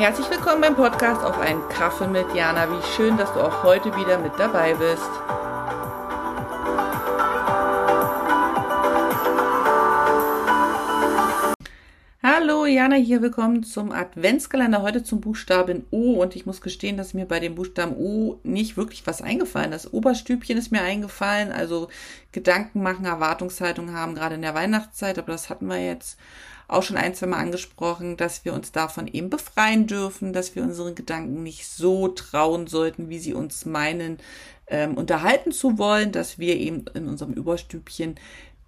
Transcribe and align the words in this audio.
Herzlich 0.00 0.30
willkommen 0.30 0.62
beim 0.62 0.76
Podcast 0.76 1.22
auf 1.22 1.38
einen 1.38 1.68
Kaffee 1.68 2.06
mit 2.06 2.34
Jana. 2.34 2.66
Wie 2.70 2.82
schön, 2.96 3.18
dass 3.18 3.34
du 3.34 3.40
auch 3.40 3.62
heute 3.62 3.94
wieder 3.96 4.16
mit 4.16 4.32
dabei 4.38 4.72
bist. 4.72 5.10
Hallo, 12.40 12.64
Jana 12.64 12.96
hier, 12.96 13.20
willkommen 13.20 13.64
zum 13.64 13.92
Adventskalender, 13.92 14.80
heute 14.80 15.04
zum 15.04 15.20
Buchstaben 15.20 15.84
O 15.90 16.22
und 16.22 16.34
ich 16.34 16.46
muss 16.46 16.62
gestehen, 16.62 16.96
dass 16.96 17.12
mir 17.12 17.26
bei 17.26 17.38
dem 17.38 17.54
Buchstaben 17.54 17.94
O 17.96 18.40
nicht 18.44 18.78
wirklich 18.78 19.06
was 19.06 19.20
eingefallen 19.20 19.72
ist. 19.72 19.84
Das 19.84 19.92
Oberstübchen 19.92 20.56
ist 20.56 20.72
mir 20.72 20.80
eingefallen, 20.80 21.52
also 21.52 21.88
Gedanken 22.32 22.82
machen, 22.82 23.04
Erwartungshaltung 23.04 23.92
haben, 23.92 24.14
gerade 24.14 24.36
in 24.36 24.42
der 24.42 24.54
Weihnachtszeit, 24.54 25.18
aber 25.18 25.32
das 25.32 25.50
hatten 25.50 25.66
wir 25.66 25.84
jetzt 25.84 26.18
auch 26.66 26.82
schon 26.82 26.96
ein, 26.96 27.14
zwei 27.14 27.26
Mal 27.26 27.40
angesprochen, 27.40 28.16
dass 28.16 28.46
wir 28.46 28.54
uns 28.54 28.72
davon 28.72 29.06
eben 29.06 29.28
befreien 29.28 29.86
dürfen, 29.86 30.32
dass 30.32 30.54
wir 30.54 30.62
unseren 30.62 30.94
Gedanken 30.94 31.42
nicht 31.42 31.68
so 31.68 32.08
trauen 32.08 32.68
sollten, 32.68 33.10
wie 33.10 33.18
sie 33.18 33.34
uns 33.34 33.66
meinen, 33.66 34.16
ähm, 34.66 34.94
unterhalten 34.94 35.52
zu 35.52 35.76
wollen, 35.76 36.10
dass 36.10 36.38
wir 36.38 36.56
eben 36.56 36.86
in 36.94 37.06
unserem 37.06 37.34
Überstübchen 37.34 38.14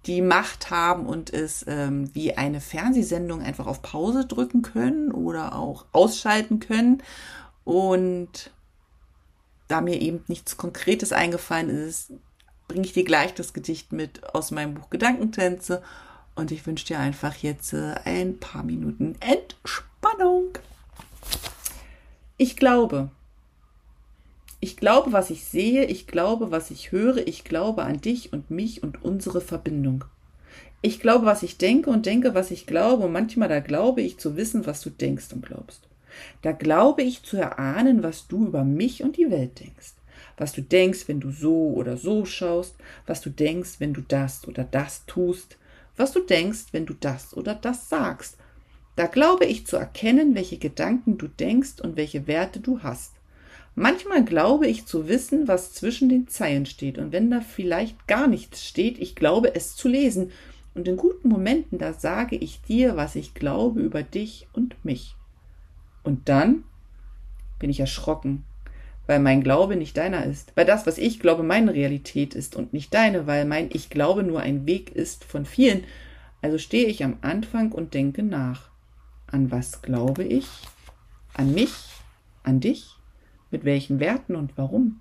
die 0.05 0.21
Macht 0.21 0.69
haben 0.69 1.05
und 1.05 1.31
es 1.31 1.65
ähm, 1.67 2.13
wie 2.13 2.35
eine 2.35 2.61
Fernsehsendung 2.61 3.41
einfach 3.41 3.67
auf 3.67 3.81
Pause 3.81 4.25
drücken 4.25 4.61
können 4.61 5.11
oder 5.11 5.55
auch 5.55 5.85
ausschalten 5.91 6.59
können. 6.59 7.01
Und 7.63 8.51
da 9.67 9.81
mir 9.81 10.01
eben 10.01 10.23
nichts 10.27 10.57
Konkretes 10.57 11.13
eingefallen 11.13 11.69
ist, 11.69 12.11
bringe 12.67 12.85
ich 12.85 12.93
dir 12.93 13.05
gleich 13.05 13.33
das 13.33 13.53
Gedicht 13.53 13.93
mit 13.93 14.33
aus 14.33 14.51
meinem 14.51 14.73
Buch 14.73 14.89
Gedankentänze 14.89 15.81
und 16.35 16.51
ich 16.51 16.65
wünsche 16.65 16.87
dir 16.87 16.99
einfach 16.99 17.35
jetzt 17.35 17.73
äh, 17.73 17.95
ein 18.05 18.39
paar 18.39 18.63
Minuten 18.63 19.15
Entspannung. 19.19 20.57
Ich 22.37 22.55
glaube. 22.55 23.11
Ich 24.63 24.77
glaube, 24.77 25.11
was 25.11 25.29
ich 25.29 25.43
sehe, 25.43 25.83
ich 25.83 26.07
glaube, 26.07 26.49
was 26.49 26.71
ich 26.71 26.93
höre, 26.93 27.27
ich 27.27 27.43
glaube 27.43 27.83
an 27.83 27.99
dich 27.99 28.31
und 28.31 28.49
mich 28.49 28.81
und 28.81 29.03
unsere 29.03 29.41
Verbindung. 29.41 30.05
Ich 30.81 31.01
glaube, 31.01 31.25
was 31.25 31.43
ich 31.43 31.57
denke 31.57 31.89
und 31.89 32.05
denke, 32.05 32.33
was 32.33 32.49
ich 32.49 32.65
glaube, 32.65 33.03
und 33.03 33.11
manchmal 33.11 33.49
da 33.49 33.59
glaube 33.59 34.01
ich 34.01 34.19
zu 34.19 34.37
wissen, 34.37 34.65
was 34.65 34.79
du 34.79 34.89
denkst 34.89 35.33
und 35.33 35.45
glaubst. 35.45 35.81
Da 36.43 36.53
glaube 36.53 37.01
ich 37.03 37.23
zu 37.23 37.35
erahnen, 37.35 38.03
was 38.03 38.29
du 38.29 38.45
über 38.47 38.63
mich 38.63 39.03
und 39.03 39.17
die 39.17 39.29
Welt 39.29 39.59
denkst. 39.59 39.95
Was 40.37 40.53
du 40.53 40.61
denkst, 40.61 41.09
wenn 41.09 41.19
du 41.19 41.31
so 41.31 41.73
oder 41.73 41.97
so 41.97 42.23
schaust, 42.23 42.75
was 43.05 43.19
du 43.19 43.31
denkst, 43.31 43.81
wenn 43.81 43.93
du 43.93 43.99
das 43.99 44.47
oder 44.47 44.63
das 44.63 45.05
tust, 45.07 45.57
was 45.97 46.13
du 46.13 46.21
denkst, 46.21 46.67
wenn 46.71 46.85
du 46.85 46.93
das 46.93 47.35
oder 47.35 47.53
das 47.53 47.89
sagst. 47.89 48.37
Da 48.95 49.07
glaube 49.07 49.43
ich 49.43 49.67
zu 49.67 49.75
erkennen, 49.75 50.35
welche 50.35 50.57
Gedanken 50.57 51.17
du 51.17 51.27
denkst 51.27 51.81
und 51.81 51.97
welche 51.97 52.27
Werte 52.27 52.61
du 52.61 52.81
hast. 52.81 53.11
Manchmal 53.75 54.23
glaube 54.23 54.67
ich 54.67 54.85
zu 54.85 55.07
wissen, 55.07 55.47
was 55.47 55.73
zwischen 55.73 56.09
den 56.09 56.27
Zeilen 56.27 56.65
steht, 56.65 56.97
und 56.97 57.11
wenn 57.11 57.31
da 57.31 57.41
vielleicht 57.41 58.07
gar 58.07 58.27
nichts 58.27 58.63
steht, 58.65 58.99
ich 58.99 59.15
glaube 59.15 59.55
es 59.55 59.75
zu 59.75 59.87
lesen, 59.87 60.31
und 60.75 60.87
in 60.87 60.97
guten 60.97 61.29
Momenten, 61.29 61.77
da 61.77 61.93
sage 61.93 62.35
ich 62.35 62.61
dir, 62.61 62.95
was 62.95 63.15
ich 63.15 63.33
glaube 63.33 63.79
über 63.79 64.01
dich 64.01 64.47
und 64.53 64.75
mich. 64.83 65.15
Und 66.03 66.29
dann 66.29 66.63
bin 67.59 67.69
ich 67.69 67.79
erschrocken, 67.79 68.43
weil 69.05 69.19
mein 69.19 69.43
Glaube 69.43 69.75
nicht 69.75 69.97
deiner 69.97 70.25
ist, 70.25 70.51
weil 70.55 70.65
das, 70.65 70.87
was 70.87 70.97
ich 70.97 71.19
glaube, 71.19 71.43
meine 71.43 71.73
Realität 71.73 72.33
ist 72.35 72.55
und 72.55 72.73
nicht 72.73 72.93
deine, 72.93 73.27
weil 73.27 73.45
mein 73.45 73.69
Ich 73.71 73.89
glaube 73.89 74.23
nur 74.23 74.39
ein 74.39 74.65
Weg 74.65 74.91
ist 74.91 75.23
von 75.23 75.45
vielen. 75.45 75.83
Also 76.41 76.57
stehe 76.57 76.87
ich 76.87 77.03
am 77.03 77.17
Anfang 77.21 77.71
und 77.71 77.93
denke 77.93 78.23
nach. 78.23 78.69
An 79.27 79.51
was 79.51 79.81
glaube 79.81 80.23
ich? 80.23 80.47
An 81.33 81.53
mich? 81.53 81.73
An 82.43 82.59
dich? 82.59 82.97
Mit 83.53 83.65
welchen 83.65 83.99
Werten 83.99 84.35
und 84.35 84.57
warum? 84.57 84.99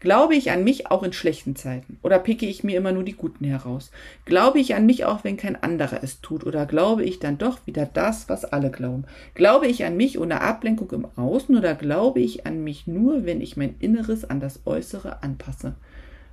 Glaube 0.00 0.34
ich 0.34 0.50
an 0.50 0.64
mich 0.64 0.90
auch 0.90 1.02
in 1.02 1.12
schlechten 1.12 1.54
Zeiten? 1.54 1.98
Oder 2.02 2.18
picke 2.18 2.46
ich 2.46 2.64
mir 2.64 2.78
immer 2.78 2.92
nur 2.92 3.04
die 3.04 3.12
guten 3.12 3.44
heraus? 3.44 3.90
Glaube 4.24 4.58
ich 4.58 4.74
an 4.74 4.86
mich 4.86 5.04
auch, 5.04 5.22
wenn 5.22 5.36
kein 5.36 5.62
anderer 5.62 6.02
es 6.02 6.22
tut? 6.22 6.44
Oder 6.44 6.64
glaube 6.64 7.04
ich 7.04 7.18
dann 7.18 7.36
doch 7.36 7.66
wieder 7.66 7.84
das, 7.84 8.30
was 8.30 8.46
alle 8.46 8.70
glauben? 8.70 9.04
Glaube 9.34 9.66
ich 9.66 9.84
an 9.84 9.98
mich 9.98 10.18
ohne 10.18 10.40
Ablenkung 10.40 10.90
im 10.92 11.06
Außen? 11.16 11.54
Oder 11.54 11.74
glaube 11.74 12.20
ich 12.20 12.46
an 12.46 12.64
mich 12.64 12.86
nur, 12.86 13.26
wenn 13.26 13.42
ich 13.42 13.58
mein 13.58 13.74
Inneres 13.80 14.24
an 14.24 14.40
das 14.40 14.60
Äußere 14.64 15.22
anpasse? 15.22 15.74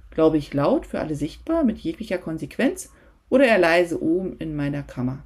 Glaube 0.09 0.37
ich 0.37 0.53
laut 0.53 0.85
für 0.85 1.01
alle 1.01 1.15
sichtbar 1.15 1.65
mit 1.65 1.79
jeglicher 1.79 2.17
Konsequenz? 2.17 2.93
Oder 3.29 3.47
eher 3.47 3.59
leise 3.59 4.01
oben 4.01 4.37
in 4.37 4.55
meiner 4.55 4.83
Kammer? 4.83 5.25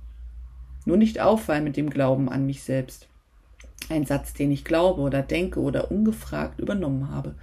Nur 0.86 0.98
nicht 0.98 1.22
auffallen 1.22 1.64
mit 1.64 1.78
dem 1.78 1.92
Glauben 1.92 2.30
an 2.30 2.48
mich 2.48 2.64
selbst. 2.64 3.11
Ein 3.92 4.06
Satz, 4.06 4.34
den 4.34 4.52
ich 4.52 4.64
glaube 4.64 5.02
oder 5.02 5.22
denke 5.22 5.60
oder 5.60 5.92
ungefragt 5.92 6.60
übernommen 6.60 7.12
habe. 7.12 7.36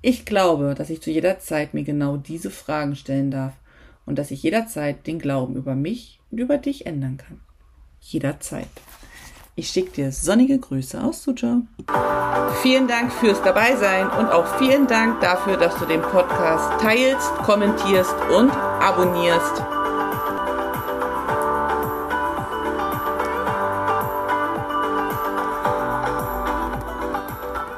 Ich 0.00 0.24
glaube, 0.24 0.74
dass 0.76 0.90
ich 0.90 1.00
zu 1.00 1.12
jeder 1.12 1.38
Zeit 1.38 1.74
mir 1.74 1.84
genau 1.84 2.16
diese 2.16 2.50
Fragen 2.50 2.96
stellen 2.96 3.30
darf 3.30 3.52
und 4.04 4.18
dass 4.18 4.32
ich 4.32 4.42
jederzeit 4.42 5.06
den 5.06 5.20
Glauben 5.20 5.54
über 5.54 5.76
mich 5.76 6.18
und 6.32 6.38
über 6.38 6.58
dich 6.58 6.86
ändern 6.86 7.18
kann. 7.18 7.40
Jederzeit. 8.00 8.66
Ich 9.54 9.68
schicke 9.68 9.92
dir 9.92 10.10
sonnige 10.10 10.58
Grüße 10.58 11.00
aus 11.00 11.22
Suzhou. 11.22 11.62
Vielen 12.62 12.88
Dank 12.88 13.12
fürs 13.12 13.40
Dabeisein 13.42 14.08
und 14.10 14.26
auch 14.26 14.58
vielen 14.58 14.88
Dank 14.88 15.20
dafür, 15.20 15.56
dass 15.56 15.78
du 15.78 15.86
den 15.86 16.02
Podcast 16.02 16.82
teilst, 16.82 17.28
kommentierst 17.44 18.14
und 18.36 18.50
abonnierst. 18.50 19.81